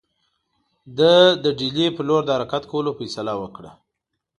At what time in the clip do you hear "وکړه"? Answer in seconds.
3.41-3.71